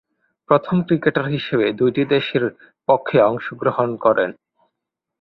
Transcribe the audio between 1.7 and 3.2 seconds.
দুইটি দেশের পক্ষে